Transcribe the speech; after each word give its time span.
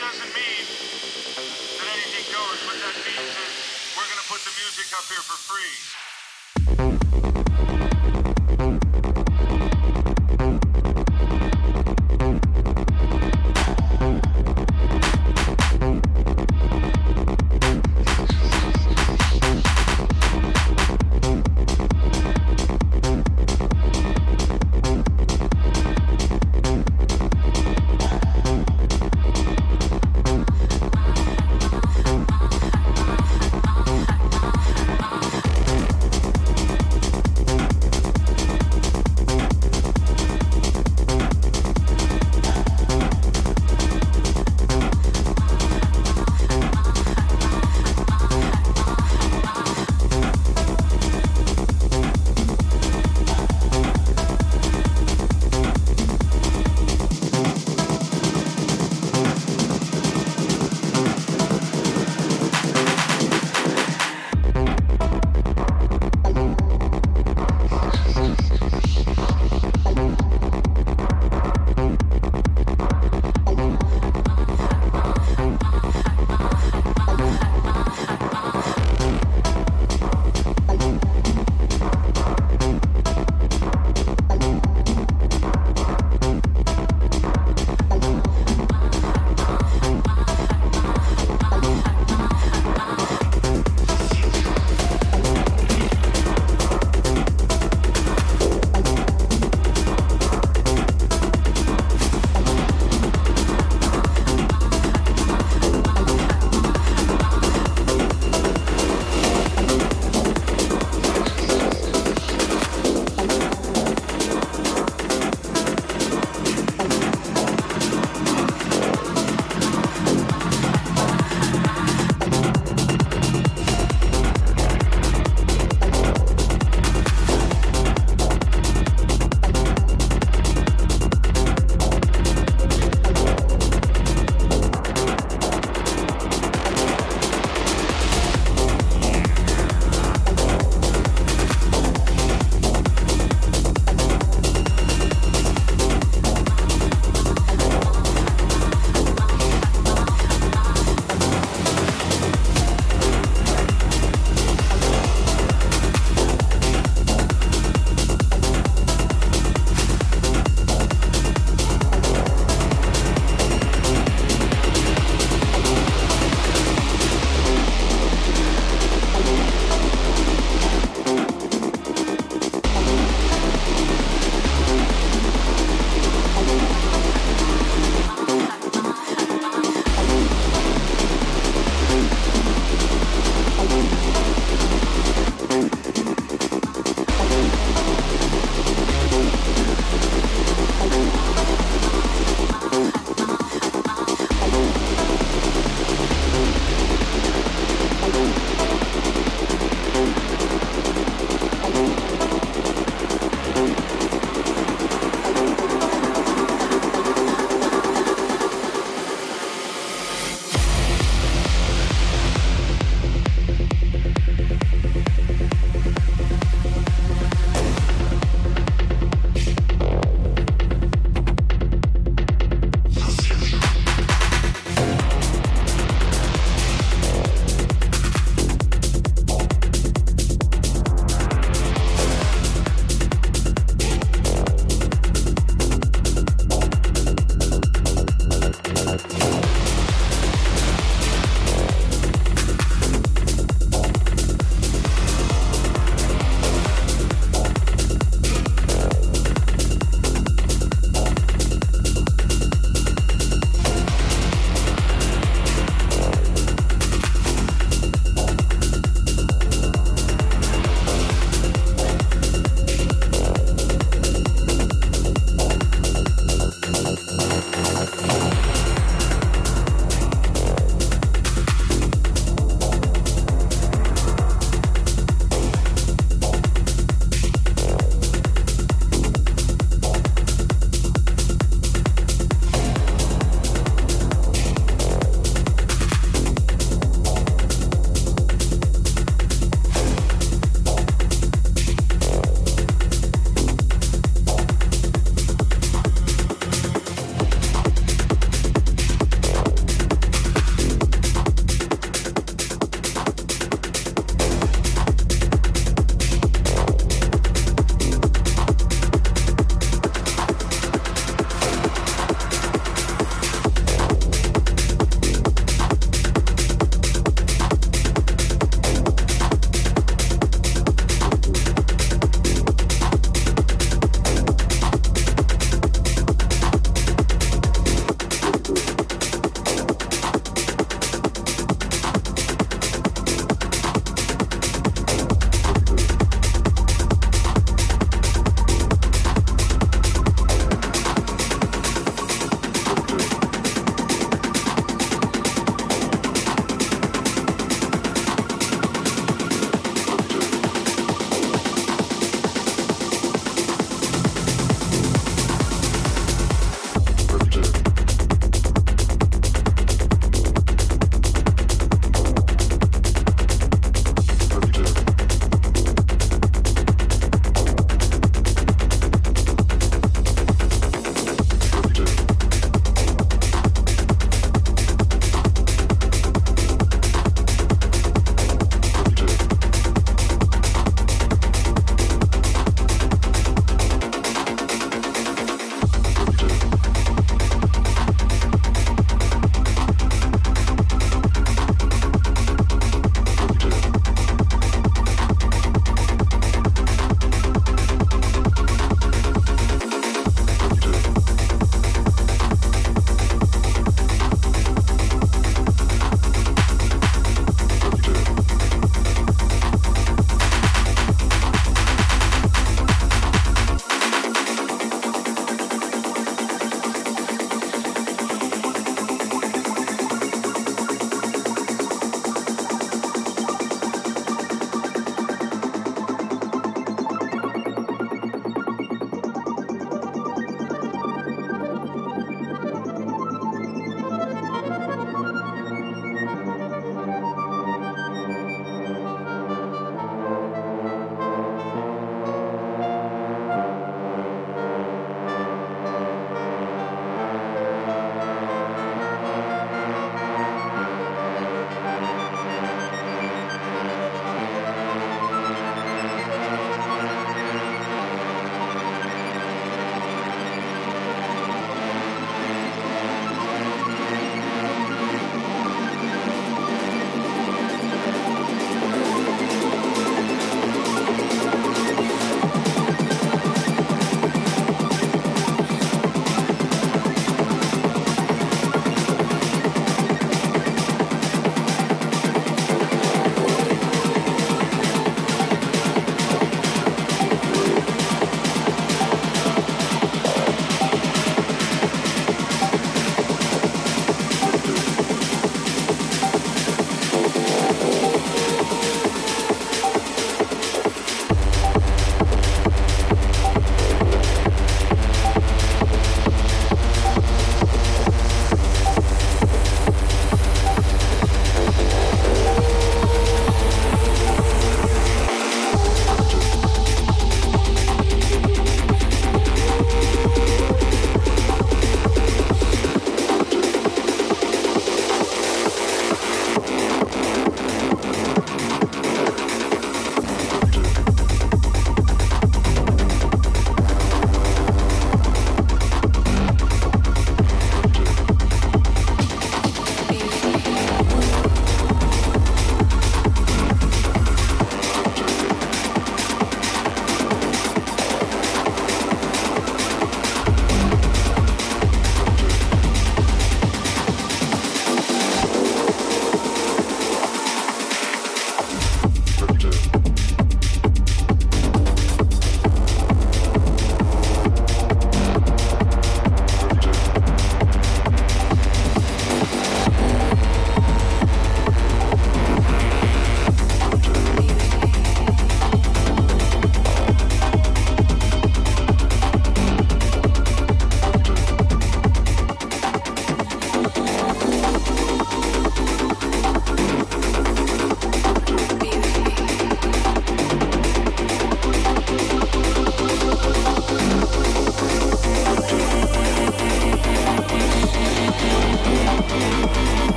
up 0.00 0.31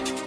Milligrams. 0.00 0.21